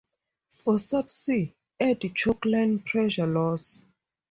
[0.49, 3.83] For subsea, add choke line pressure loss.